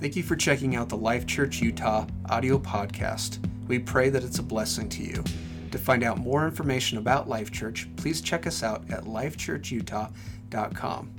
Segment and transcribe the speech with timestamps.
[0.00, 3.38] Thank you for checking out the Life Church Utah audio podcast.
[3.68, 5.24] We pray that it's a blessing to you.
[5.70, 11.10] To find out more information about Life Church, please check us out at lifechurchutah.com.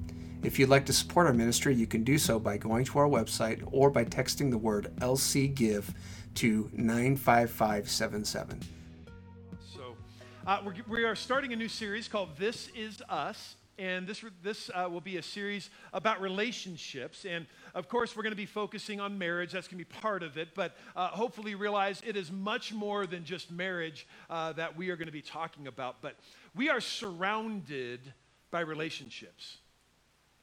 [0.44, 3.08] If you'd like to support our ministry, you can do so by going to our
[3.08, 5.92] website or by texting the word LC Give
[6.36, 8.60] to 95577.
[9.74, 9.96] So,
[10.46, 13.56] uh, we're, we are starting a new series called This Is Us.
[13.78, 17.26] And this, this uh, will be a series about relationships.
[17.26, 19.52] And of course, we're going to be focusing on marriage.
[19.52, 20.56] That's going to be part of it.
[20.56, 24.96] But uh, hopefully, realize it is much more than just marriage uh, that we are
[24.96, 26.02] going to be talking about.
[26.02, 26.16] But
[26.56, 28.14] we are surrounded
[28.50, 29.58] by relationships.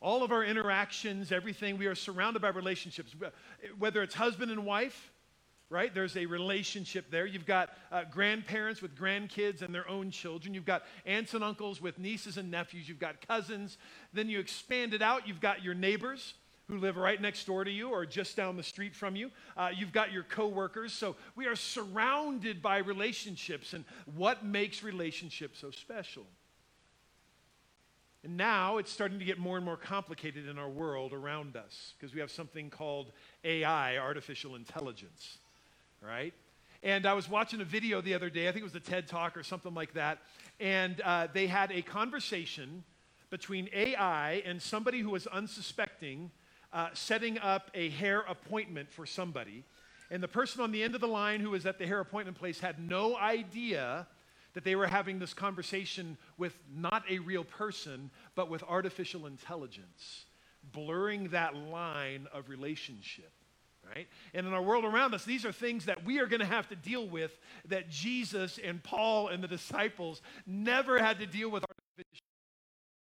[0.03, 3.15] All of our interactions, everything, we are surrounded by relationships,
[3.79, 5.12] whether it's husband and wife,
[5.73, 5.93] right?
[5.93, 7.25] There's a relationship there.
[7.25, 10.53] You've got uh, grandparents with grandkids and their own children.
[10.53, 12.89] You've got aunts and uncles with nieces and nephews.
[12.89, 13.79] You've got cousins.
[14.13, 15.27] Then you expand it out.
[15.27, 16.35] You've got your neighbors
[16.69, 19.31] who live right next door to you or just down the street from you.
[19.57, 20.93] Uh, you've got your coworkers.
[20.93, 23.73] So we are surrounded by relationships.
[23.73, 26.27] And what makes relationships so special?
[28.25, 31.95] And now it's starting to get more and more complicated in our world around us
[31.99, 33.11] because we have something called
[33.43, 35.39] AI, artificial intelligence
[36.03, 36.35] right?
[36.83, 39.07] And I was watching a video the other day, I think it was a TED
[39.07, 40.19] Talk or something like that,
[40.59, 42.83] and uh, they had a conversation
[43.31, 46.31] between AI and somebody who was unsuspecting
[46.73, 49.65] uh, setting up a hair appointment for somebody.
[50.11, 52.39] And the person on the end of the line who was at the hair appointment
[52.39, 54.07] place had no idea
[54.55, 60.27] that they were having this conversation with not a real person, but with artificial intelligence,
[60.73, 63.33] blurring that line of relationship
[63.95, 64.09] right?
[64.35, 66.69] And in our world around us, these are things that we are going to have
[66.69, 67.37] to deal with
[67.69, 71.65] that Jesus and Paul and the disciples never had to deal with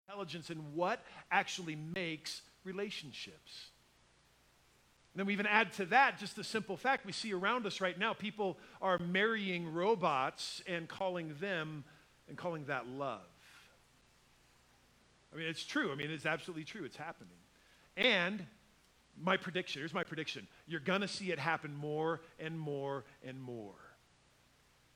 [0.07, 3.71] intelligence and what actually makes relationships.
[5.13, 7.81] And then we even add to that just the simple fact we see around us
[7.81, 11.83] right now people are marrying robots and calling them
[12.27, 13.21] and calling that love.
[15.33, 15.91] I mean, it's true.
[15.91, 16.85] I mean, it's absolutely true.
[16.85, 17.33] It's happening.
[17.95, 18.45] And
[19.21, 20.47] my prediction here's my prediction.
[20.67, 23.75] You're going to see it happen more and more and more.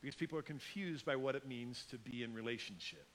[0.02, 3.06] Because people are confused by what it means to be in relationship.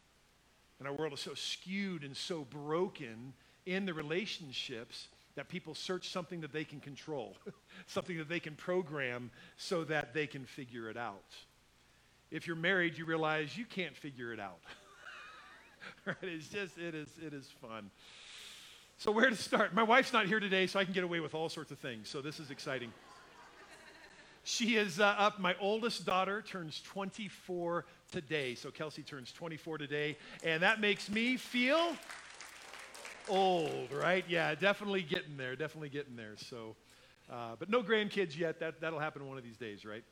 [0.79, 3.33] And our world is so skewed and so broken
[3.65, 7.37] in the relationships that people search something that they can control
[7.87, 11.35] something that they can program so that they can figure it out.
[12.31, 14.61] If you're married you realize you can't figure it out.
[16.05, 16.17] Right?
[16.23, 17.91] It's just it is it is fun
[18.99, 19.75] so, where to start?
[19.75, 22.09] My wife's not here today, so I can get away with all sorts of things.
[22.09, 22.93] So, this is exciting.
[24.43, 25.39] She is uh, up.
[25.39, 28.55] My oldest daughter turns 24 today.
[28.55, 30.17] So, Kelsey turns 24 today.
[30.43, 31.95] And that makes me feel
[33.29, 34.25] old, right?
[34.29, 35.57] Yeah, definitely getting there.
[35.57, 36.35] Definitely getting there.
[36.37, 36.77] So,
[37.31, 38.61] uh, but no grandkids yet.
[38.61, 40.05] That, that'll happen one of these days, right?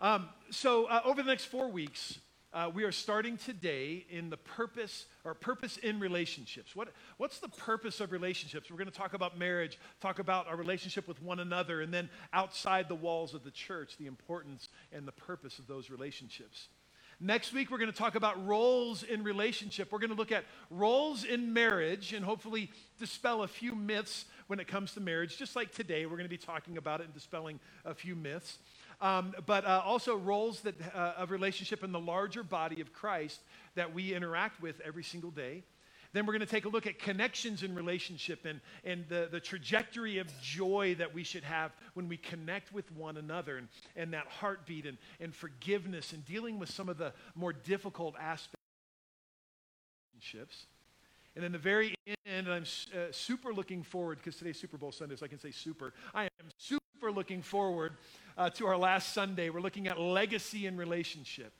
[0.00, 2.18] Um, so, uh, over the next four weeks,
[2.52, 6.74] uh, we are starting today in the purpose or purpose in relationships.
[6.74, 6.88] What,
[7.18, 8.70] what's the purpose of relationships?
[8.70, 12.08] We're going to talk about marriage, talk about our relationship with one another, and then
[12.32, 16.68] outside the walls of the church, the importance and the purpose of those relationships.
[17.20, 19.90] Next week, we're going to talk about roles in relationship.
[19.90, 24.60] We're going to look at roles in marriage and hopefully dispel a few myths when
[24.60, 25.36] it comes to marriage.
[25.36, 28.58] Just like today, we're going to be talking about it and dispelling a few myths
[29.00, 33.40] um, but uh, also roles that, uh, of relationship in the larger body of Christ
[33.74, 35.62] that we interact with every single day.
[36.12, 39.40] Then we're going to take a look at connections in relationship and, and the, the
[39.40, 44.12] trajectory of joy that we should have when we connect with one another and, and
[44.14, 48.54] that heartbeat and, and forgiveness and dealing with some of the more difficult aspects.
[51.38, 51.94] And then the very
[52.26, 55.52] end, I'm uh, super looking forward, because today's Super Bowl Sunday, so I can say
[55.52, 55.94] super.
[56.12, 57.92] I am super looking forward
[58.36, 59.48] uh, to our last Sunday.
[59.48, 61.52] We're looking at legacy and relationship.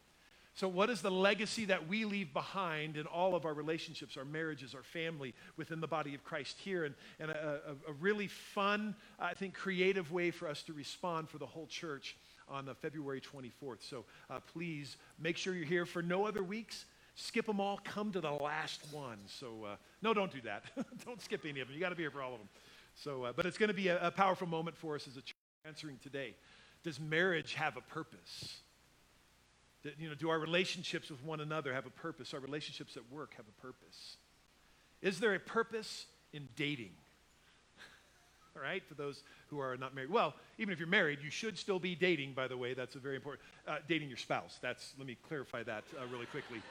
[0.54, 4.24] So, what is the legacy that we leave behind in all of our relationships, our
[4.24, 6.84] marriages, our family within the body of Christ here?
[6.84, 11.28] And, and a, a, a really fun, I think, creative way for us to respond
[11.28, 12.16] for the whole church
[12.48, 13.88] on uh, February 24th.
[13.88, 16.84] So, uh, please make sure you're here for no other weeks.
[17.20, 19.18] Skip them all, come to the last one.
[19.26, 20.62] So, uh, no, don't do that.
[21.04, 21.74] don't skip any of them.
[21.74, 22.48] You got to be here for all of them.
[22.94, 25.22] So, uh, but it's going to be a, a powerful moment for us as a
[25.22, 25.34] church
[25.64, 26.36] answering today.
[26.84, 28.58] Does marriage have a purpose?
[29.82, 32.32] Do, you know, do our relationships with one another have a purpose?
[32.34, 34.16] Our relationships at work have a purpose?
[35.02, 36.92] Is there a purpose in dating?
[38.56, 40.10] All right, for those who are not married.
[40.10, 42.74] Well, even if you're married, you should still be dating, by the way.
[42.74, 43.44] That's a very important.
[43.66, 44.60] Uh, dating your spouse.
[44.62, 46.62] That's, let me clarify that uh, really quickly.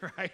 [0.18, 0.32] right?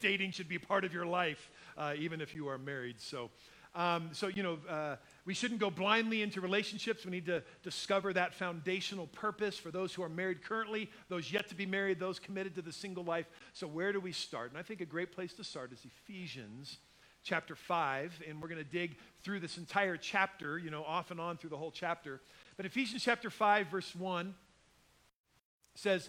[0.00, 3.00] dating should be part of your life, uh, even if you are married.
[3.00, 3.30] So,
[3.74, 4.96] Um, so, you know, uh,
[5.26, 7.04] we shouldn't go blindly into relationships.
[7.04, 11.46] We need to discover that foundational purpose for those who are married currently, those yet
[11.48, 13.26] to be married, those committed to the single life.
[13.52, 14.48] So, where do we start?
[14.48, 16.78] And I think a great place to start is Ephesians
[17.22, 18.22] chapter 5.
[18.26, 21.50] And we're going to dig through this entire chapter, you know, off and on through
[21.50, 22.22] the whole chapter.
[22.56, 24.34] But Ephesians chapter 5, verse 1
[25.74, 26.08] says,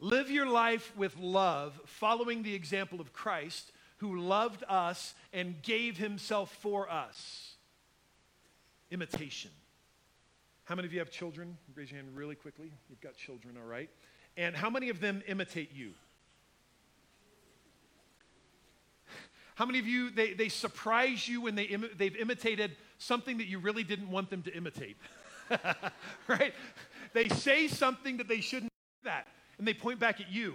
[0.00, 5.96] Live your life with love, following the example of Christ, who loved us and gave
[5.96, 7.54] himself for us.
[8.90, 9.50] Imitation.
[10.64, 11.56] How many of you have children?
[11.74, 12.70] Raise your hand really quickly.
[12.88, 13.90] You've got children, all right.
[14.36, 15.94] And how many of them imitate you?
[19.56, 23.46] How many of you, they, they surprise you when they Im- they've imitated something that
[23.46, 24.96] you really didn't want them to imitate?
[26.28, 26.54] right?
[27.12, 28.70] They say something that they shouldn't
[29.02, 29.26] do that,
[29.58, 30.54] and they point back at you.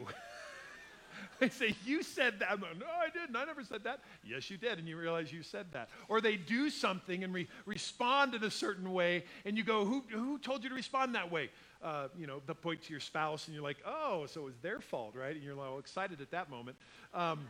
[1.39, 2.61] they say, You said that.
[2.61, 3.35] Like, no, I didn't.
[3.35, 3.99] I never said that.
[4.23, 4.79] Yes, you did.
[4.79, 5.89] And you realize you said that.
[6.07, 10.03] Or they do something and re- respond in a certain way, and you go, Who,
[10.09, 11.49] who told you to respond that way?
[11.83, 14.57] Uh, you know, the point to your spouse, and you're like, Oh, so it was
[14.61, 15.35] their fault, right?
[15.35, 16.77] And you're like, excited at that moment.
[17.13, 17.47] Um,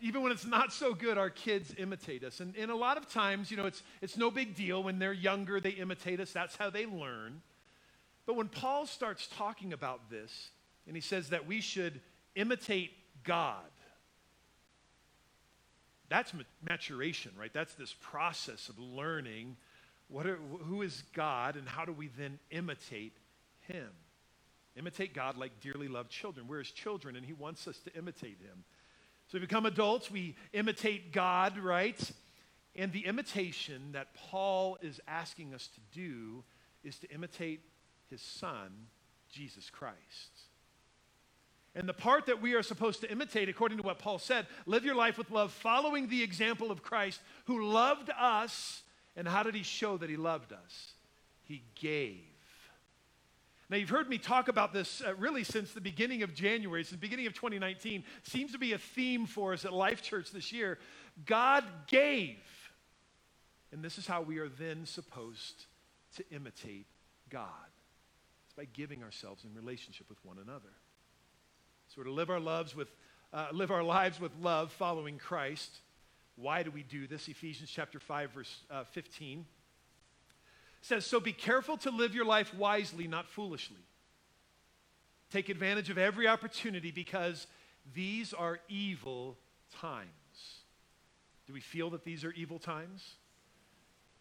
[0.00, 2.40] even when it's not so good, our kids imitate us.
[2.40, 4.82] And, and a lot of times, you know, it's, it's no big deal.
[4.82, 6.30] When they're younger, they imitate us.
[6.30, 7.40] That's how they learn.
[8.26, 10.50] But when Paul starts talking about this,
[10.86, 12.00] and he says that we should
[12.34, 12.92] imitate
[13.24, 13.62] God,
[16.08, 16.32] that's
[16.62, 17.52] maturation, right?
[17.52, 19.56] That's this process of learning
[20.08, 23.16] what are, who is God and how do we then imitate
[23.62, 23.88] him.
[24.76, 26.46] Imitate God like dearly loved children.
[26.46, 28.64] We're his children, and he wants us to imitate him.
[29.28, 31.98] So we become adults, we imitate God, right?
[32.76, 36.44] And the imitation that Paul is asking us to do
[36.82, 37.60] is to imitate
[38.10, 38.72] his son,
[39.32, 39.94] Jesus Christ.
[41.76, 44.84] And the part that we are supposed to imitate, according to what Paul said, live
[44.84, 48.82] your life with love, following the example of Christ who loved us.
[49.16, 50.92] And how did he show that he loved us?
[51.42, 52.20] He gave.
[53.70, 56.92] Now, you've heard me talk about this uh, really since the beginning of January, since
[56.92, 58.04] the beginning of 2019.
[58.22, 60.78] Seems to be a theme for us at Life Church this year.
[61.26, 62.36] God gave.
[63.72, 65.66] And this is how we are then supposed
[66.16, 66.86] to imitate
[67.30, 67.48] God.
[68.44, 70.70] It's by giving ourselves in relationship with one another.
[71.94, 72.88] So we're to live our lives with,
[73.32, 75.78] uh, live our lives with love, following Christ.
[76.34, 77.28] Why do we do this?
[77.28, 79.46] Ephesians chapter 5, verse uh, 15
[80.80, 83.76] says, So be careful to live your life wisely, not foolishly.
[85.30, 87.46] Take advantage of every opportunity because
[87.94, 89.36] these are evil
[89.80, 90.08] times.
[91.46, 93.14] Do we feel that these are evil times?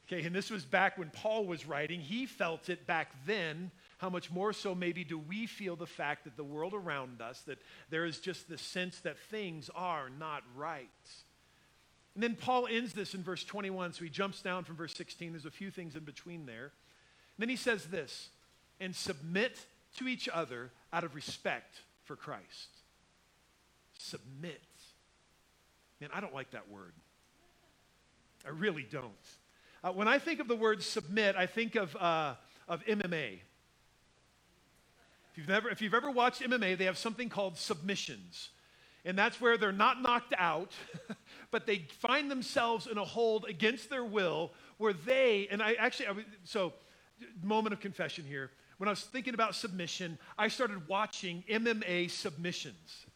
[0.08, 2.02] Okay, and this was back when Paul was writing.
[2.02, 3.72] He felt it back then.
[3.98, 7.42] How much more so, maybe, do we feel the fact that the world around us,
[7.42, 7.60] that
[7.90, 10.90] there is just the sense that things are not right?
[12.16, 15.32] And then Paul ends this in verse 21, so he jumps down from verse 16.
[15.32, 16.66] There's a few things in between there.
[16.66, 18.30] And then he says this
[18.80, 19.58] and submit
[19.98, 22.70] to each other out of respect for Christ.
[23.98, 24.62] Submit.
[26.00, 26.94] Man, I don't like that word.
[28.46, 29.12] I really don't.
[29.84, 32.36] Uh, when I think of the word submit, I think of, uh,
[32.68, 33.40] of MMA.
[35.34, 38.50] If you've, never, if you've ever watched MMA, they have something called submissions.
[39.04, 40.74] And that's where they're not knocked out,
[41.52, 46.08] but they find themselves in a hold against their will where they, and I actually,
[46.08, 46.74] I, so
[47.42, 48.52] moment of confession here.
[48.78, 53.08] When I was thinking about submission, I started watching MMA submissions.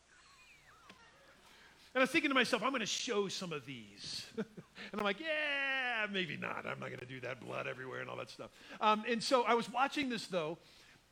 [1.94, 4.26] And I was thinking to myself, I'm going to show some of these.
[4.38, 4.46] and
[4.98, 6.66] I'm like, yeah, maybe not.
[6.66, 8.50] I'm not going to do that, blood everywhere and all that stuff.
[8.82, 10.58] Um, and so I was watching this, though,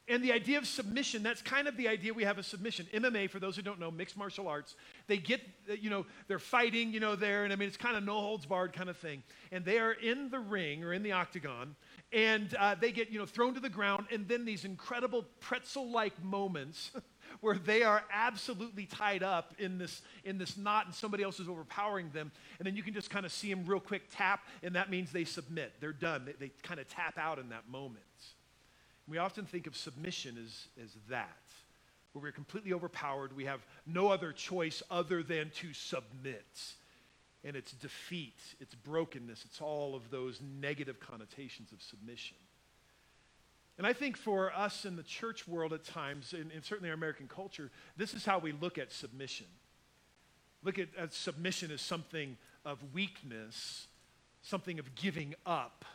[0.08, 2.86] and the idea of submission, that's kind of the idea we have of submission.
[2.94, 4.76] MMA, for those who don't know, mixed martial arts,
[5.08, 5.42] they get,
[5.80, 8.46] you know, they're fighting, you know, there, and I mean, it's kind of no holds
[8.46, 9.24] barred kind of thing.
[9.52, 11.76] And they are in the ring or in the octagon,
[12.14, 15.90] and uh, they get, you know, thrown to the ground, and then these incredible pretzel
[15.90, 16.92] like moments.
[17.42, 21.50] where they are absolutely tied up in this, in this knot and somebody else is
[21.50, 22.32] overpowering them.
[22.60, 25.12] And then you can just kind of see them real quick tap, and that means
[25.12, 25.74] they submit.
[25.82, 26.26] They're done.
[26.26, 28.00] They, they kind of tap out in that moment.
[29.08, 31.38] We often think of submission as, as that,
[32.14, 33.36] where we're completely overpowered.
[33.36, 36.74] We have no other choice other than to submit.
[37.44, 42.38] And it's defeat, it's brokenness, it's all of those negative connotations of submission.
[43.78, 46.96] And I think for us in the church world at times, and, and certainly our
[46.96, 49.48] American culture, this is how we look at submission.
[50.64, 53.88] Look at, at submission as something of weakness,
[54.42, 55.86] something of giving up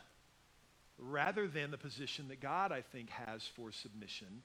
[1.01, 4.43] rather than the position that God, I think, has for submission.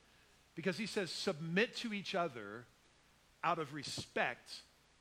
[0.54, 2.64] Because he says, submit to each other
[3.44, 4.50] out of respect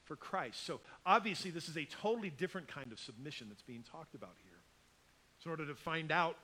[0.04, 0.66] for Christ.
[0.66, 4.52] So obviously, this is a totally different kind of submission that's being talked about here.
[5.40, 6.38] So, in order to find out,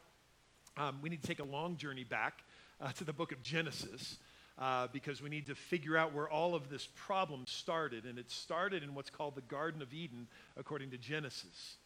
[0.78, 2.44] um, we need to take a long journey back
[2.80, 4.18] uh, to the book of Genesis.
[4.60, 8.06] Uh, because we need to figure out where all of this problem started.
[8.06, 11.78] And it started in what's called the Garden of Eden, according to Genesis.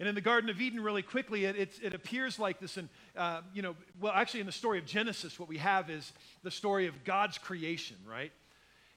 [0.00, 2.76] And in the Garden of Eden, really quickly, it, it, it appears like this.
[2.76, 6.12] And, uh, you know, well, actually, in the story of Genesis, what we have is
[6.42, 8.32] the story of God's creation, right?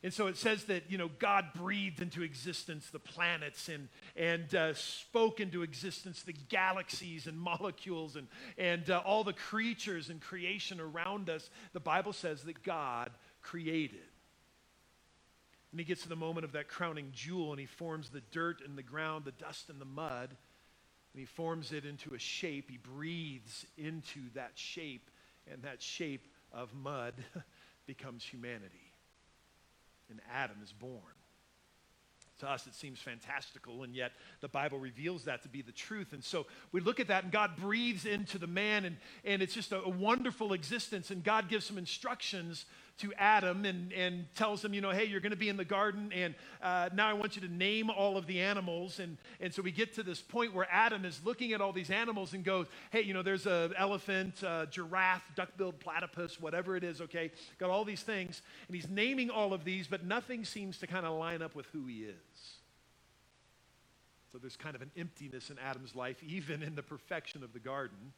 [0.04, 4.54] And so it says that, you know, God breathed into existence the planets and, and
[4.54, 8.28] uh, spoke into existence the galaxies and molecules and,
[8.58, 11.50] and uh, all the creatures and creation around us.
[11.74, 13.10] The Bible says that God
[13.42, 14.00] created.
[15.72, 18.62] And he gets to the moment of that crowning jewel and he forms the dirt
[18.64, 20.36] and the ground, the dust and the mud,
[21.18, 22.70] and he forms it into a shape.
[22.70, 25.10] He breathes into that shape,
[25.52, 27.16] and that shape of mud
[27.88, 28.94] becomes humanity
[30.10, 31.02] and Adam is born.
[32.42, 36.14] To us, it seems fantastical, and yet the Bible reveals that to be the truth.
[36.14, 39.56] And so we look at that, and God breathes into the man, and, and it's
[39.56, 41.10] just a, a wonderful existence.
[41.10, 42.66] And God gives some instructions
[43.00, 45.66] to Adam and, and tells him, you know, hey, you're going to be in the
[45.66, 49.00] garden, and uh, now I want you to name all of the animals.
[49.00, 51.92] And, and so we get to this point where Adam is looking at all these
[51.92, 57.02] animals and goes, hey, you know, there's an elephant, giraffe, duck-billed platypus, whatever it is,
[57.02, 57.32] okay?
[57.60, 58.42] Got all these things.
[58.68, 61.68] And he's naming all of these, but nothing seems to kind of line up with
[61.68, 62.16] who he is.
[64.32, 67.60] So there's kind of an emptiness in Adam's life, even in the perfection of the
[67.60, 68.14] garden.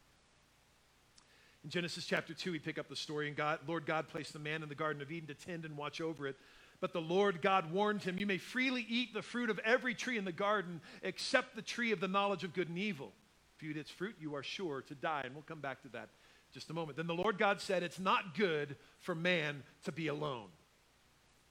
[1.64, 4.40] In Genesis chapter 2, we pick up the story, and God, Lord God placed the
[4.40, 6.38] man in the Garden of Eden to tend and watch over it.
[6.80, 10.18] But the Lord God warned him, You may freely eat the fruit of every tree
[10.18, 13.12] in the garden except the tree of the knowledge of good and evil.
[13.58, 15.24] If you eat its fruit, you are sure to die.
[15.26, 16.10] And we'll come back to that
[16.54, 16.96] just a moment.
[16.96, 20.48] Then the Lord God said, It's not good for man to be alone.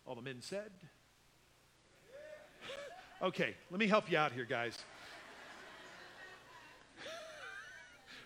[0.07, 0.71] All the men said,
[3.23, 4.79] Okay, let me help you out here, guys.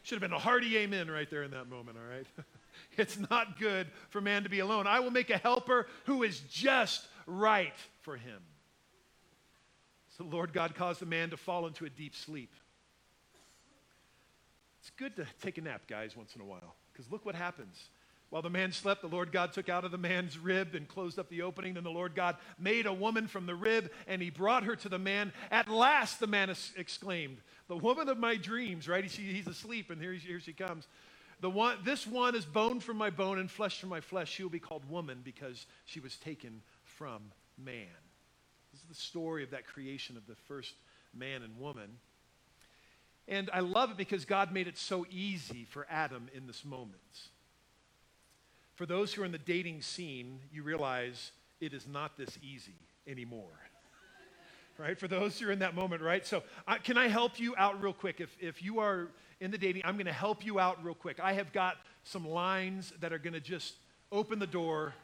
[0.02, 2.26] Should have been a hearty amen right there in that moment, all right?
[2.96, 4.86] it's not good for man to be alone.
[4.86, 8.40] I will make a helper who is just right for him.
[10.18, 12.52] So Lord God caused the man to fall into a deep sleep.
[14.80, 17.88] It's good to take a nap, guys, once in a while, because look what happens.
[18.32, 21.18] While the man slept, the Lord God took out of the man's rib and closed
[21.18, 21.74] up the opening.
[21.74, 24.88] Then the Lord God made a woman from the rib, and he brought her to
[24.88, 25.34] the man.
[25.50, 26.48] At last, the man
[26.78, 29.04] exclaimed, The woman of my dreams, right?
[29.04, 30.88] he's asleep, and here, here she comes.
[31.42, 34.30] The one, this one is bone from my bone and flesh from my flesh.
[34.30, 37.84] She will be called woman because she was taken from man.
[38.72, 40.72] This is the story of that creation of the first
[41.12, 41.98] man and woman.
[43.28, 46.96] And I love it because God made it so easy for Adam in this moment.
[48.74, 52.76] For those who are in the dating scene, you realize it is not this easy
[53.06, 53.58] anymore.
[54.78, 54.98] right?
[54.98, 56.26] For those who are in that moment, right?
[56.26, 58.20] So, uh, can I help you out real quick?
[58.20, 59.08] If, if you are
[59.40, 61.20] in the dating, I'm going to help you out real quick.
[61.20, 63.74] I have got some lines that are going to just
[64.10, 64.94] open the door.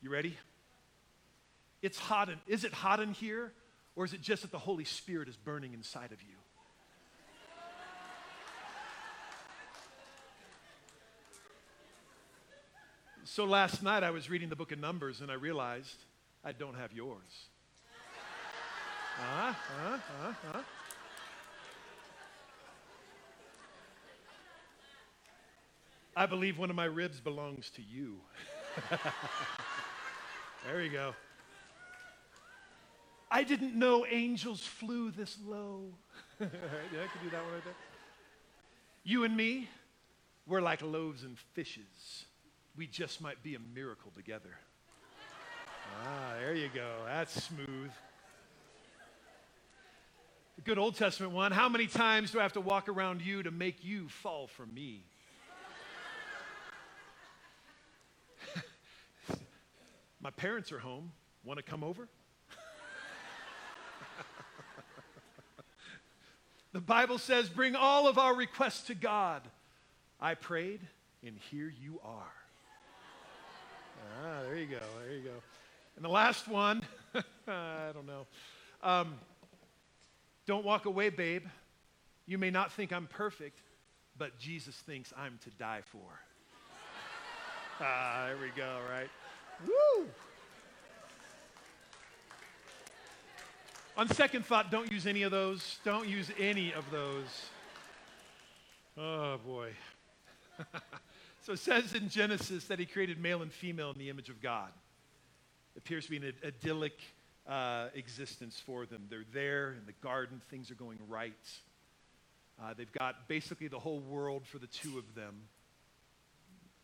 [0.00, 0.36] You ready?
[1.82, 2.28] It's hot.
[2.28, 3.52] In, is it hot in here?
[3.96, 6.37] Or is it just that the Holy Spirit is burning inside of you?
[13.30, 15.96] So last night I was reading the book of Numbers and I realized
[16.42, 17.48] I don't have yours.
[19.20, 20.62] Uh, uh, uh, uh.
[26.16, 28.16] I believe one of my ribs belongs to you.
[30.66, 31.14] there you go.
[33.30, 35.82] I didn't know angels flew this low.
[36.40, 37.74] yeah, I could do that one right there.
[39.04, 39.68] You and me,
[40.46, 42.24] we're like loaves and fishes
[42.78, 44.56] we just might be a miracle together.
[46.04, 46.88] Ah, there you go.
[47.06, 47.90] That's smooth.
[50.54, 51.50] The good Old Testament one.
[51.50, 54.64] How many times do I have to walk around you to make you fall for
[54.64, 55.02] me?
[60.20, 61.10] My parents are home.
[61.42, 62.06] Want to come over?
[66.72, 69.42] the Bible says, Bring all of our requests to God.
[70.20, 70.80] I prayed,
[71.24, 72.37] and here you are.
[73.98, 74.78] Ah, there you go.
[75.04, 75.34] There you go.
[75.96, 76.82] And the last one,
[77.48, 78.26] I don't know.
[78.82, 79.14] Um,
[80.46, 81.44] don't walk away, babe.
[82.26, 83.58] You may not think I'm perfect,
[84.16, 85.98] but Jesus thinks I'm to die for.
[87.80, 89.08] ah, there we go, right?
[89.66, 90.06] Woo!
[93.96, 95.78] On second thought, don't use any of those.
[95.84, 97.26] Don't use any of those.
[98.96, 99.70] Oh, boy.
[101.48, 104.42] So it says in Genesis that he created male and female in the image of
[104.42, 104.68] God.
[105.74, 107.00] It appears to be an idyllic
[107.48, 109.06] uh, existence for them.
[109.08, 111.32] They're there in the garden, things are going right.
[112.62, 115.36] Uh, they've got basically the whole world for the two of them.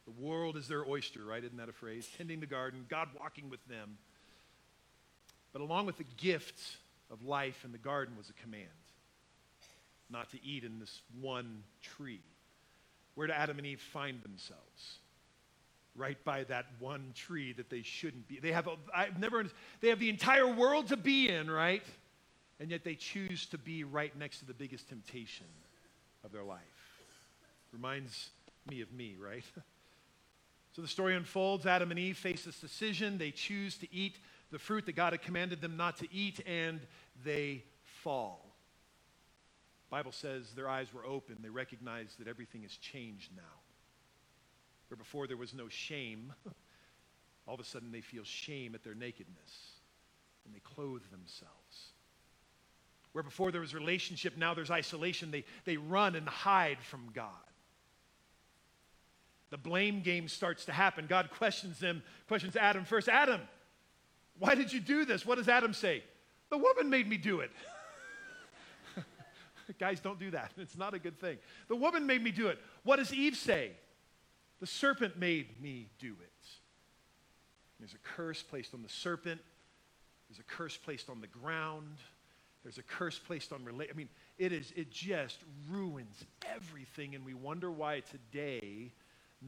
[0.07, 1.45] The world is their oyster, right?
[1.45, 2.09] Isn't that a phrase?
[2.17, 3.99] Tending the garden, God walking with them.
[5.53, 6.59] But along with the gift
[7.11, 8.71] of life in the garden was a command
[10.09, 12.23] not to eat in this one tree.
[13.15, 14.99] Where do Adam and Eve find themselves?
[15.97, 18.41] Right by that one tree that they shouldn't be.
[18.41, 19.45] They have, a, I've never,
[19.81, 21.85] they have the entire world to be in, right?
[22.59, 25.47] And yet they choose to be right next to the biggest temptation
[26.25, 26.59] of their life.
[27.73, 28.31] Reminds
[28.69, 29.45] me of me, right?
[30.75, 31.67] So the story unfolds.
[31.67, 33.17] Adam and Eve face this decision.
[33.17, 34.19] They choose to eat
[34.51, 36.81] the fruit that God had commanded them not to eat, and
[37.25, 37.63] they
[38.03, 38.44] fall.
[39.91, 41.37] Bible says their eyes were open.
[41.41, 43.43] They recognized that everything has changed now.
[44.89, 46.33] Where before there was no shame,
[47.47, 49.73] all of a sudden they feel shame at their nakedness,
[50.45, 51.93] and they clothe themselves.
[53.13, 55.31] Where before there was relationship, now there's isolation.
[55.31, 57.31] They, they run and hide from God.
[59.51, 61.07] The blame game starts to happen.
[61.07, 63.09] God questions them, questions Adam first.
[63.09, 63.41] Adam,
[64.41, 65.25] why did you do this?
[65.25, 66.03] What does Adam say?
[66.51, 67.53] The woman made me do it.
[69.79, 70.53] Guys, don't do that.
[70.57, 71.39] It's not a good thing.
[71.69, 72.59] The woman made me do it.
[72.83, 73.73] What does Eve say?
[74.61, 76.47] The serpent made me do it.
[77.79, 79.41] There's a curse placed on the serpent.
[80.29, 81.99] There's a curse placed on the ground.
[82.63, 83.91] There's a curse placed on relate.
[83.93, 84.73] I mean, it is.
[84.75, 85.39] It just
[85.71, 88.93] ruins everything, and we wonder why today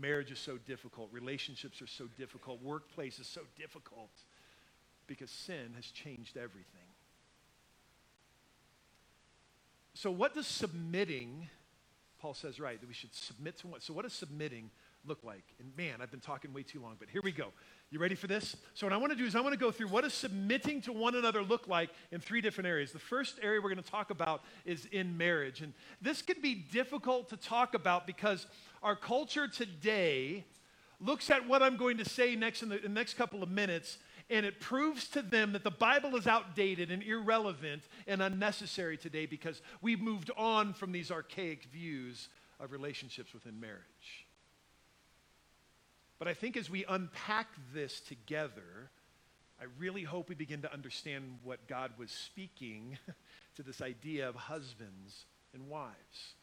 [0.00, 4.10] marriage is so difficult, relationships are so difficult, workplace is so difficult,
[5.06, 6.85] because sin has changed everything.
[9.96, 11.48] So, what does submitting?
[12.20, 13.82] Paul says, right, that we should submit to what?
[13.82, 14.70] So, what does submitting
[15.06, 15.44] look like?
[15.58, 17.46] And man, I've been talking way too long, but here we go.
[17.90, 18.56] You ready for this?
[18.74, 20.82] So, what I want to do is I want to go through what does submitting
[20.82, 22.92] to one another look like in three different areas.
[22.92, 25.62] The first area we're going to talk about is in marriage.
[25.62, 28.46] And this can be difficult to talk about because
[28.82, 30.44] our culture today
[31.00, 33.50] looks at what I'm going to say next in the, in the next couple of
[33.50, 33.96] minutes
[34.28, 39.26] and it proves to them that the Bible is outdated and irrelevant and unnecessary today
[39.26, 44.26] because we've moved on from these archaic views of relationships within marriage.
[46.18, 48.90] But I think as we unpack this together,
[49.60, 52.98] I really hope we begin to understand what God was speaking
[53.56, 56.34] to this idea of husbands and wives.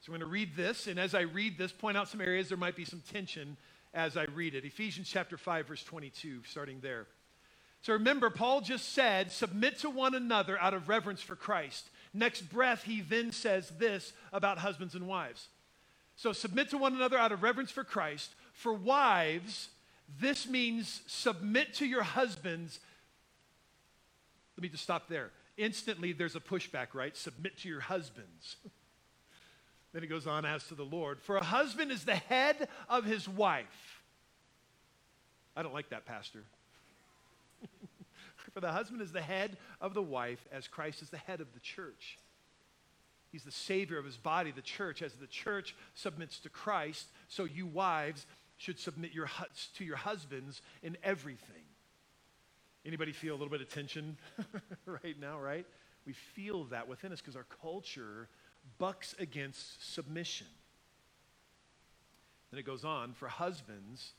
[0.00, 2.48] So I'm going to read this, and as I read this, point out some areas
[2.48, 3.56] there might be some tension
[3.94, 4.64] as I read it.
[4.64, 7.06] Ephesians chapter 5, verse 22, starting there.
[7.82, 11.88] So remember, Paul just said, submit to one another out of reverence for Christ.
[12.12, 15.48] Next breath, he then says this about husbands and wives.
[16.16, 18.34] So submit to one another out of reverence for Christ.
[18.52, 19.68] For wives,
[20.20, 22.80] this means submit to your husbands.
[24.56, 25.30] Let me just stop there.
[25.56, 27.16] Instantly, there's a pushback, right?
[27.16, 28.56] Submit to your husbands.
[29.92, 31.20] Then he goes on, as to the Lord.
[31.22, 34.02] For a husband is the head of his wife.
[35.56, 36.44] I don't like that, Pastor.
[38.54, 41.52] For the husband is the head of the wife, as Christ is the head of
[41.54, 42.18] the church.
[43.32, 45.02] He's the savior of his body, the church.
[45.02, 49.96] As the church submits to Christ, so you wives should submit your, huts to your
[49.96, 51.62] husbands in everything.
[52.84, 54.16] Anybody feel a little bit of tension
[54.86, 55.66] right now, right?
[56.06, 58.28] We feel that within us because our culture
[58.78, 60.46] bucks against submission.
[62.50, 64.12] Then it goes on for husbands,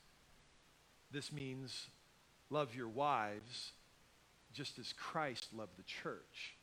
[1.10, 1.88] this means
[2.50, 3.72] love your wives
[4.52, 6.56] just as Christ loved the church.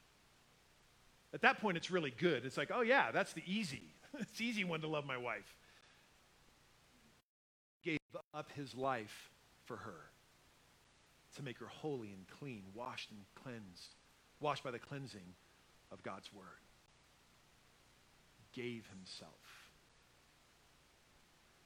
[1.34, 2.46] At that point, it's really good.
[2.46, 3.84] It's like, oh, yeah, that's the easy.
[4.20, 5.56] it's easy one to love my wife.
[7.84, 8.00] Gave
[8.34, 9.30] up his life
[9.66, 10.10] for her
[11.36, 13.96] to make her holy and clean, washed and cleansed,
[14.40, 15.36] washed by the cleansing
[15.92, 16.67] of God's word.
[18.58, 19.32] Gave himself.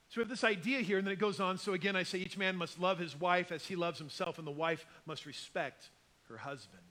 [0.10, 1.58] So we have this idea here, and then it goes on.
[1.58, 4.46] So again, I say each man must love his wife as he loves himself, and
[4.46, 5.90] the wife must respect
[6.28, 6.84] her husband.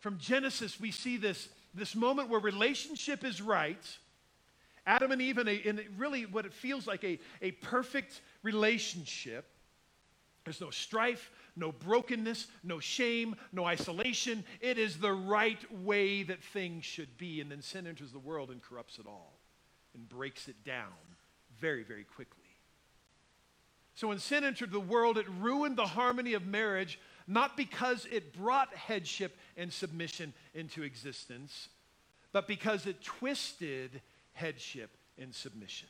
[0.00, 3.82] From Genesis, we see this, this moment where relationship is right.
[4.86, 9.46] Adam and Eve, in, a, in really what it feels like a, a perfect relationship.
[10.44, 14.44] There's no strife, no brokenness, no shame, no isolation.
[14.60, 17.40] It is the right way that things should be.
[17.40, 19.38] And then sin enters the world and corrupts it all
[19.94, 20.92] and breaks it down
[21.58, 22.44] very, very quickly.
[23.94, 26.98] So when sin entered the world, it ruined the harmony of marriage
[27.30, 31.68] not because it brought headship and submission into existence,
[32.32, 35.88] but because it twisted headship and submission.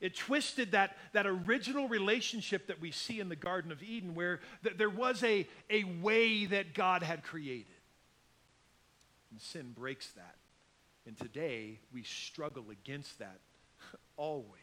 [0.00, 4.40] It twisted that, that original relationship that we see in the Garden of Eden, where
[4.62, 7.66] th- there was a, a way that God had created.
[9.30, 10.36] And sin breaks that.
[11.06, 13.40] And today, we struggle against that
[14.16, 14.54] always.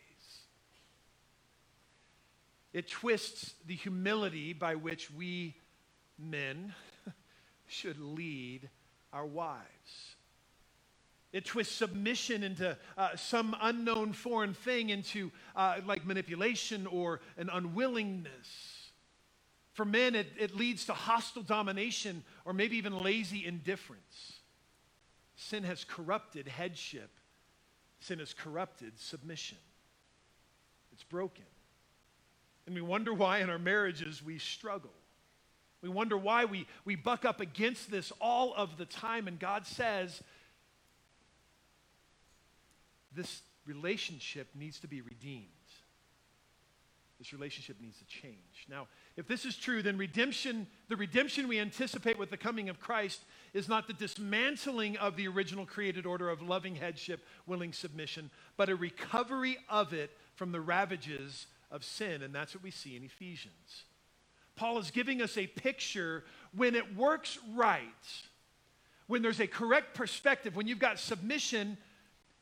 [2.71, 5.55] It twists the humility by which we
[6.17, 6.73] men
[7.67, 8.69] should lead
[9.11, 10.14] our wives.
[11.35, 17.49] It twists submission into uh, some unknown foreign thing into uh, like manipulation or an
[17.51, 18.89] unwillingness.
[19.73, 24.39] For men, it, it leads to hostile domination or maybe even lazy indifference.
[25.35, 27.09] Sin has corrupted headship,
[27.99, 29.57] sin has corrupted submission.
[30.93, 31.43] It's broken.
[32.65, 34.93] And we wonder why in our marriages we struggle.
[35.81, 39.27] We wonder why we, we buck up against this all of the time.
[39.27, 40.23] And God says,
[43.15, 45.47] this relationship needs to be redeemed.
[47.17, 48.67] This relationship needs to change.
[48.69, 52.81] Now, if this is true, then redemption, the redemption we anticipate with the coming of
[52.81, 53.21] Christ
[53.53, 58.67] is not the dismantling of the original created order of loving headship, willing submission, but
[58.67, 63.03] a recovery of it from the ravages of sin, and that's what we see in
[63.03, 63.83] Ephesians.
[64.57, 66.23] Paul is giving us a picture
[66.53, 67.81] when it works right,
[69.07, 71.77] when there's a correct perspective, when you've got submission,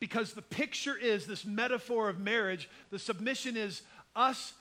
[0.03, 3.83] because the picture is this metaphor of marriage, the submission is
[4.17, 4.51] us.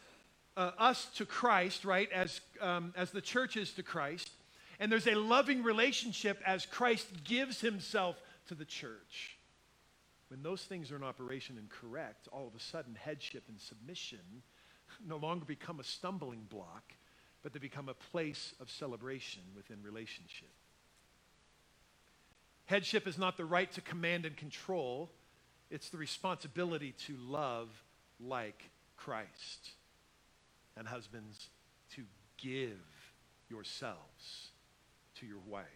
[0.55, 4.31] Uh, us to Christ, right, as, um, as the church is to Christ.
[4.79, 8.17] And there's a loving relationship as Christ gives himself
[8.49, 9.39] to the church.
[10.29, 14.43] When those things are in operation and correct, all of a sudden headship and submission
[15.05, 16.93] no longer become a stumbling block,
[17.43, 20.53] but they become a place of celebration within relationship.
[22.67, 25.11] Headship is not the right to command and control,
[25.73, 27.69] it's the responsibility to love
[28.21, 29.73] like Christ.
[30.77, 31.49] And husbands,
[31.97, 32.03] to
[32.39, 32.79] give
[33.51, 34.53] yourselves
[35.17, 35.67] to your wives.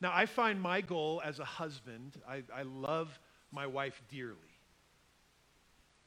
[0.00, 3.18] Now, I find my goal as a husband, I, I love
[3.50, 4.36] my wife dearly.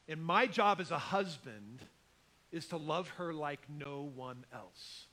[0.08, 1.80] And my job as a husband
[2.52, 5.06] is to love her like no one else.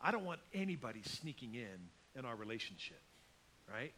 [0.00, 3.00] I don't want anybody sneaking in in our relationship,
[3.72, 3.92] right?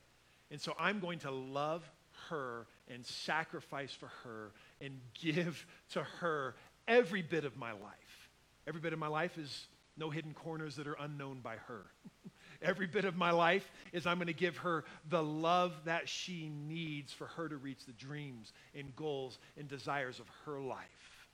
[0.50, 1.88] And so I'm going to love
[2.28, 6.54] her and sacrifice for her and give to her
[6.88, 8.28] every bit of my life.
[8.66, 11.86] Every bit of my life is no hidden corners that are unknown by her.
[12.62, 16.50] Every bit of my life is I'm going to give her the love that she
[16.68, 21.26] needs for her to reach the dreams and goals and desires of her life.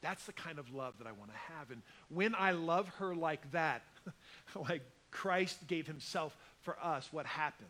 [0.00, 1.70] That's the kind of love that I want to have.
[1.70, 3.82] And when I love her like that,
[4.68, 7.68] like Christ gave himself for us, what happens?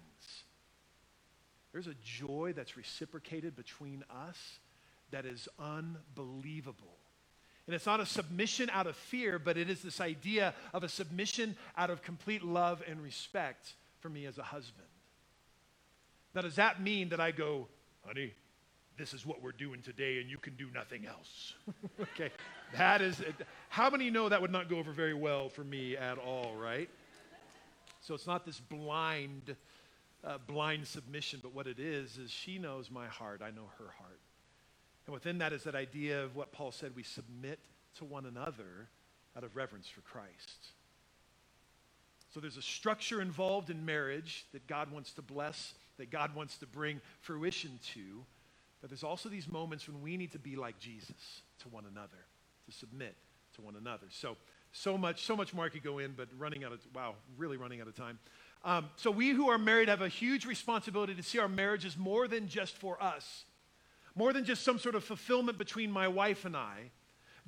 [1.75, 4.39] There's a joy that's reciprocated between us
[5.11, 6.99] that is unbelievable.
[7.67, 10.89] And it's not a submission out of fear, but it is this idea of a
[10.89, 14.87] submission out of complete love and respect for me as a husband.
[16.33, 17.67] Now, does that mean that I go,
[18.07, 18.35] honey,
[18.97, 21.55] this is what we're doing today and you can do nothing else?
[22.01, 22.31] okay,
[22.77, 23.21] that is,
[23.69, 26.89] how many know that would not go over very well for me at all, right?
[28.01, 29.57] So it's not this blind,
[30.27, 33.91] uh, blind submission, but what it is, is she knows my heart, I know her
[33.99, 34.21] heart.
[35.07, 37.59] And within that is that idea of what Paul said we submit
[37.99, 38.89] to one another
[39.37, 40.73] out of reverence for Christ.
[42.33, 46.57] So there's a structure involved in marriage that God wants to bless, that God wants
[46.59, 48.25] to bring fruition to.
[48.81, 52.27] But there's also these moments when we need to be like Jesus to one another,
[52.67, 53.15] to submit
[53.55, 54.07] to one another.
[54.11, 54.37] So,
[54.73, 57.57] so much, so much more I could go in, but running out of, wow, really
[57.57, 58.19] running out of time.
[58.65, 61.99] Um, so we who are married have a huge responsibility to see our marriage marriages
[61.99, 63.45] more than just for us
[64.15, 66.91] more than just some sort of fulfillment between my wife and I.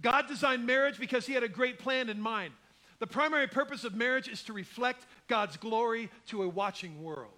[0.00, 2.52] God designed marriage because He had a great plan in mind.
[2.98, 7.30] The primary purpose of marriage is to reflect God's glory to a watching world.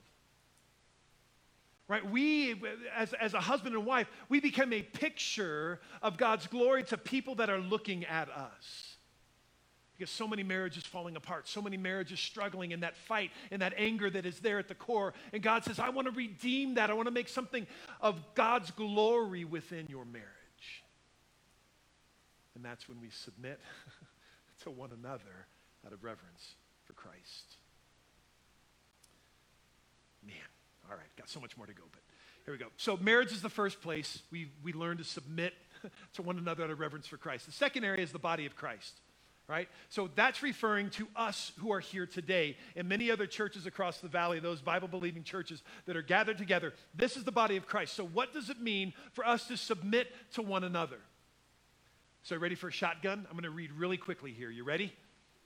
[1.88, 2.09] Right?
[2.09, 2.61] We,
[2.95, 7.37] as, as a husband and wife, we become a picture of God's glory to people
[7.37, 8.97] that are looking at us
[9.99, 13.75] because so many marriages falling apart, so many marriages struggling in that fight and that
[13.77, 15.13] anger that is there at the core.
[15.33, 16.89] And God says, I want to redeem that.
[16.89, 17.67] I want to make something
[18.01, 20.27] of God's glory within your marriage.
[22.55, 23.61] And that's when we submit
[24.63, 25.47] to one another
[25.85, 27.57] out of reverence for Christ.
[30.25, 30.37] Man,
[30.89, 32.03] all right, got so much more to go, but
[32.45, 32.67] here we go.
[32.77, 35.55] So, marriage is the first place we, we learn to submit
[36.15, 37.47] to one another out of reverence for Christ.
[37.47, 39.01] The second area is the body of Christ.
[39.49, 39.69] Right?
[39.89, 44.09] So that's referring to us who are here today and many other churches across the
[44.09, 46.75] valley, those Bible believing churches that are gathered together.
[46.95, 47.95] This is the body of Christ.
[47.95, 50.99] So, what does it mean for us to submit to one another?
[52.23, 53.27] So, ready for a shotgun?
[53.29, 54.51] I'm going to read really quickly here.
[54.51, 54.93] You ready?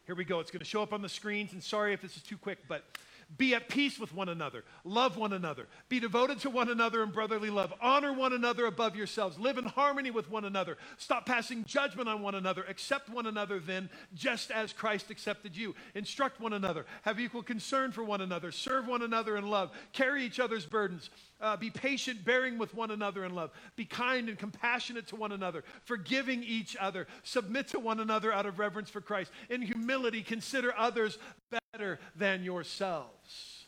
[0.05, 0.41] Here we go.
[0.41, 2.59] It's going to show up on the screens, and sorry if this is too quick,
[2.67, 2.85] but
[3.39, 4.65] be at peace with one another.
[4.85, 5.67] Love one another.
[5.89, 7.73] Be devoted to one another in brotherly love.
[7.81, 9.39] Honor one another above yourselves.
[9.39, 10.77] Live in harmony with one another.
[10.99, 12.65] Stop passing judgment on one another.
[12.69, 15.75] Accept one another then, just as Christ accepted you.
[15.95, 16.85] Instruct one another.
[17.03, 18.53] Have equal concern for one another.
[18.53, 19.71] Serve one another in love.
[19.93, 21.11] Carry each other's burdens.
[21.41, 23.51] Uh, be patient, bearing with one another in love.
[23.75, 27.09] Be kind and compassionate to one another, forgiving each other.
[27.25, 29.33] Submit to one another out of reverence for Christ.
[29.51, 31.19] In humility, consider others
[31.51, 31.62] better
[32.15, 33.65] than yourselves.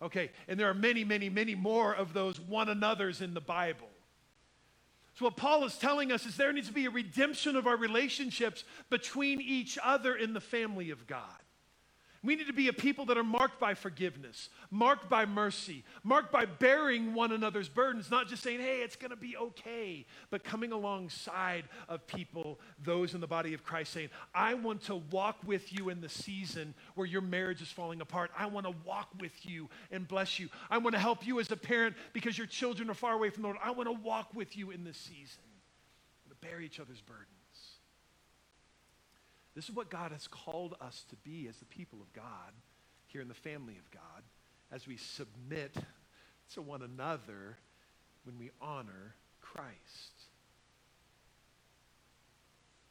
[0.00, 3.88] Okay, and there are many, many, many more of those one another's in the Bible.
[5.14, 7.76] So, what Paul is telling us is there needs to be a redemption of our
[7.76, 11.42] relationships between each other in the family of God.
[12.28, 16.30] We need to be a people that are marked by forgiveness, marked by mercy, marked
[16.30, 20.44] by bearing one another's burdens, not just saying, hey, it's going to be okay, but
[20.44, 25.38] coming alongside of people, those in the body of Christ, saying, I want to walk
[25.46, 28.30] with you in the season where your marriage is falling apart.
[28.36, 30.50] I want to walk with you and bless you.
[30.68, 33.40] I want to help you as a parent because your children are far away from
[33.40, 33.58] the Lord.
[33.64, 35.44] I want to walk with you in this season,
[36.28, 37.37] to bear each other's burdens.
[39.54, 42.52] This is what God has called us to be as the people of God
[43.06, 44.22] here in the family of God
[44.70, 45.74] as we submit
[46.54, 47.58] to one another
[48.24, 50.28] when we honor Christ.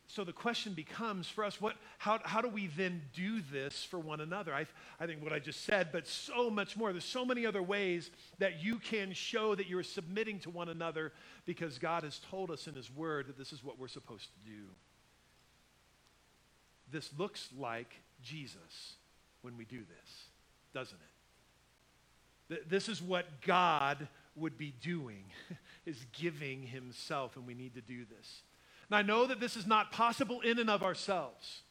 [0.07, 3.99] So the question becomes for us, what, how, how do we then do this for
[3.99, 4.51] one another?
[4.51, 4.65] I,
[4.99, 6.91] I think what I just said, but so much more.
[6.91, 11.13] There's so many other ways that you can show that you're submitting to one another
[11.45, 14.49] because God has told us in His Word that this is what we're supposed to
[14.49, 14.63] do
[16.91, 18.95] this looks like Jesus
[19.41, 20.25] when we do this,
[20.73, 20.99] doesn't
[22.49, 22.69] it?
[22.69, 25.25] This is what God would be doing,
[25.85, 28.41] is giving himself, and we need to do this.
[28.89, 31.61] Now, I know that this is not possible in and of ourselves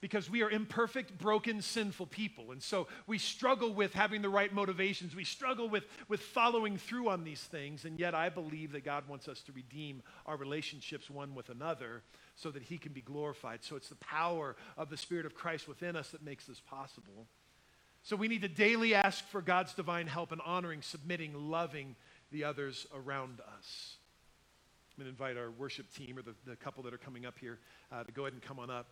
[0.00, 2.52] because we are imperfect, broken, sinful people.
[2.52, 5.16] And so we struggle with having the right motivations.
[5.16, 7.84] We struggle with, with following through on these things.
[7.84, 12.02] And yet, I believe that God wants us to redeem our relationships one with another
[12.34, 13.64] so that he can be glorified.
[13.64, 17.26] So it's the power of the Spirit of Christ within us that makes this possible.
[18.02, 21.96] So we need to daily ask for God's divine help in honoring, submitting, loving
[22.30, 23.96] the others around us.
[24.96, 27.38] I'm going to invite our worship team or the, the couple that are coming up
[27.38, 27.58] here
[27.90, 28.86] uh, to go ahead and come on up.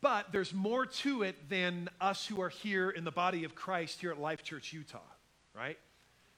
[0.00, 4.00] But there's more to it than us who are here in the body of Christ
[4.00, 4.98] here at Life Church Utah,
[5.54, 5.78] right?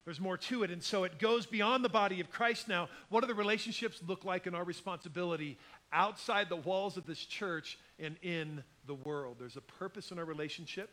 [0.04, 0.70] There's more to it.
[0.70, 2.88] And so it goes beyond the body of Christ now.
[3.08, 5.56] What do the relationships look like in our responsibility
[5.92, 9.36] outside the walls of this church and in the world?
[9.38, 10.90] There's a purpose in our relationship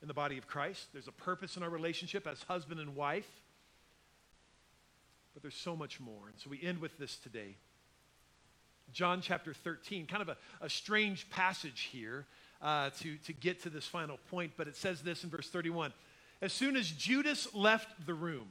[0.00, 3.28] in the body of Christ, there's a purpose in our relationship as husband and wife.
[5.34, 6.28] But there's so much more.
[6.28, 7.56] And so we end with this today.
[8.92, 12.26] John chapter 13, kind of a, a strange passage here
[12.60, 15.92] uh, to, to get to this final point, but it says this in verse 31
[16.40, 18.46] as soon as Judas left the room.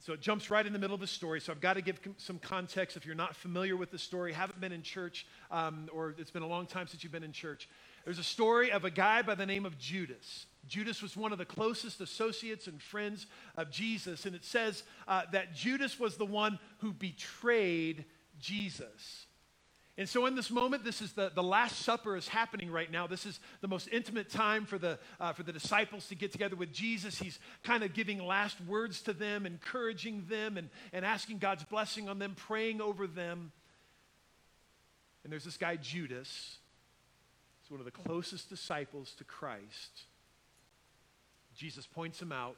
[0.00, 1.40] So it jumps right in the middle of the story.
[1.40, 4.60] So I've got to give some context if you're not familiar with the story, haven't
[4.60, 7.68] been in church, um, or it's been a long time since you've been in church.
[8.04, 10.46] There's a story of a guy by the name of Judas.
[10.68, 14.24] Judas was one of the closest associates and friends of Jesus.
[14.24, 18.04] And it says uh, that Judas was the one who betrayed
[18.40, 19.26] Jesus.
[19.98, 23.08] And so, in this moment, this is the, the Last Supper is happening right now.
[23.08, 26.54] This is the most intimate time for the, uh, for the disciples to get together
[26.54, 27.18] with Jesus.
[27.18, 32.08] He's kind of giving last words to them, encouraging them, and, and asking God's blessing
[32.08, 33.50] on them, praying over them.
[35.24, 36.58] And there's this guy, Judas.
[37.60, 40.04] He's one of the closest disciples to Christ.
[41.56, 42.56] Jesus points him out.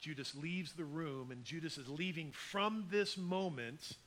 [0.00, 3.98] Judas leaves the room, and Judas is leaving from this moment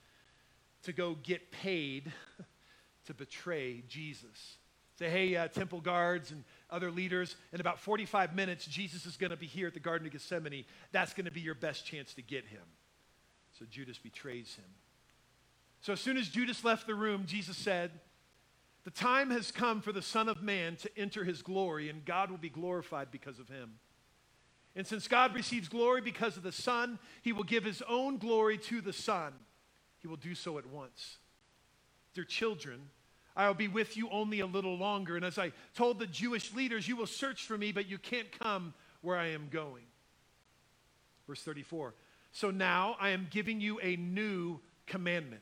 [0.84, 2.12] to go get paid
[3.06, 4.58] to betray Jesus.
[4.98, 9.32] Say, hey, uh, temple guards and other leaders, in about 45 minutes, Jesus is going
[9.32, 10.66] to be here at the Garden of Gethsemane.
[10.92, 12.62] That's going to be your best chance to get him.
[13.58, 14.66] So Judas betrays him.
[15.82, 17.92] So as soon as Judas left the room, Jesus said,
[18.84, 22.30] The time has come for the Son of Man to enter his glory, and God
[22.30, 23.76] will be glorified because of him.
[24.76, 28.58] And since God receives glory because of the Son, he will give his own glory
[28.58, 29.34] to the Son
[30.02, 31.18] he will do so at once.
[32.14, 32.90] Dear children,
[33.36, 35.16] I will be with you only a little longer.
[35.16, 38.32] And as I told the Jewish leaders, you will search for me, but you can't
[38.40, 39.84] come where I am going.
[41.28, 41.94] Verse 34
[42.32, 45.42] So now I am giving you a new commandment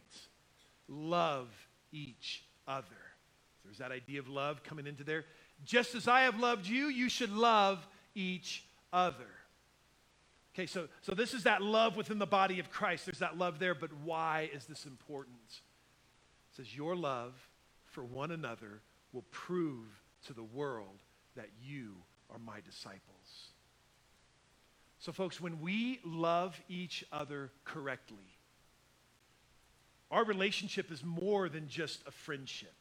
[0.87, 1.49] love
[1.91, 2.85] each other.
[3.63, 5.25] There's that idea of love coming into there.
[5.65, 9.25] Just as I have loved you, you should love each other.
[10.57, 13.05] Okay, so, so this is that love within the body of Christ.
[13.05, 15.37] There's that love there, but why is this important?
[15.47, 17.35] It says, Your love
[17.85, 18.81] for one another
[19.13, 19.85] will prove
[20.25, 21.03] to the world
[21.35, 21.93] that you
[22.31, 23.51] are my disciples.
[24.97, 28.17] So, folks, when we love each other correctly,
[30.09, 32.73] our relationship is more than just a friendship.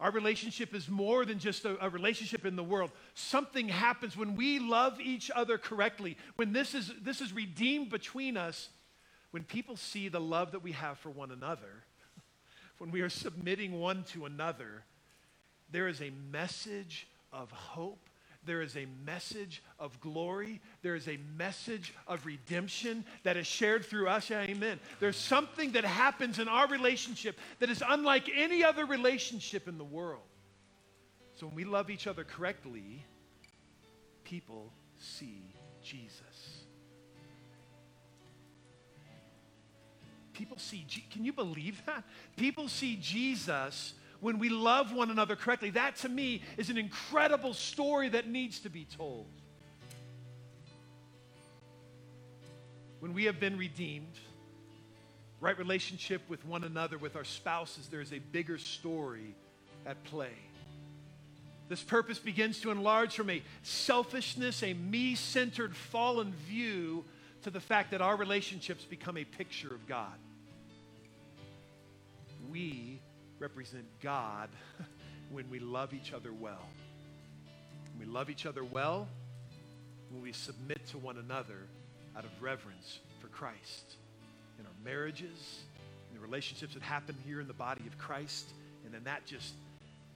[0.00, 2.90] Our relationship is more than just a, a, relationship in the world.
[3.14, 8.38] Something happens when we love each other correctly, when this is, this is redeemed between
[8.38, 8.70] us,
[9.30, 11.84] when people see the love that we have for one another,
[12.78, 14.84] when we are submitting one to another,
[15.70, 18.09] there is a message of hope
[18.46, 20.60] there is a message of glory.
[20.82, 24.30] There is a message of redemption that is shared through us.
[24.30, 24.80] Amen.
[24.98, 29.84] There's something that happens in our relationship that is unlike any other relationship in the
[29.84, 30.22] world.
[31.34, 33.04] So when we love each other correctly,
[34.24, 35.42] people see
[35.82, 36.64] Jesus.
[40.32, 42.04] People see, can you believe that?
[42.36, 45.70] People see Jesus when we love one another correctly.
[45.70, 49.26] That to me is an incredible story that needs to be told.
[53.00, 54.18] When we have been redeemed,
[55.40, 59.34] right relationship with one another, with our spouses, there is a bigger story
[59.86, 60.36] at play.
[61.70, 67.04] This purpose begins to enlarge from a selfishness, a me centered, fallen view
[67.42, 70.18] to the fact that our relationships become a picture of God.
[72.50, 73.00] We
[73.40, 74.50] represent God
[75.32, 76.68] when we love each other well.
[77.96, 79.08] When we love each other well,
[80.10, 81.66] when we submit to one another
[82.16, 83.96] out of reverence for Christ.
[84.58, 85.60] In our marriages,
[86.10, 88.50] in the relationships that happen here in the body of Christ,
[88.84, 89.54] and then that just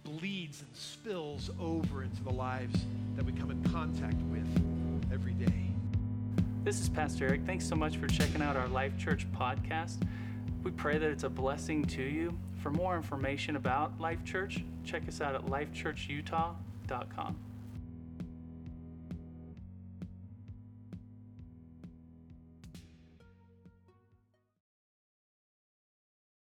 [0.04, 2.84] bleeds and spills over into the lives
[3.16, 4.46] that we come in contact with
[5.12, 5.70] every day.
[6.62, 7.42] This is Pastor Eric.
[7.46, 9.96] Thanks so much for checking out our Life Church podcast.
[10.62, 12.36] We pray that it's a blessing to you.
[12.64, 17.36] For more information about Life Church, check us out at lifechurchutah.com.